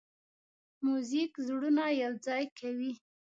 [0.85, 2.91] موزیک زړونه یوځای کوي.